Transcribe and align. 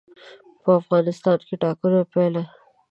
په 0.63 0.69
افغانستان 0.81 1.37
کې 1.47 1.55
د 1.57 1.59
ټاکنو 1.63 1.99
پایله. 2.11 2.43